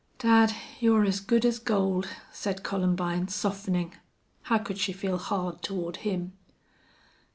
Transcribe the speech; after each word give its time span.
"Dad, 0.17 0.55
you're 0.79 1.05
as 1.05 1.19
good 1.19 1.45
as 1.45 1.59
gold," 1.59 2.07
said 2.31 2.63
Columbine, 2.63 3.27
softening. 3.27 3.93
How 4.41 4.57
could 4.57 4.79
she 4.79 4.93
feel 4.93 5.19
hard 5.19 5.61
toward 5.61 5.97
him? 5.97 6.33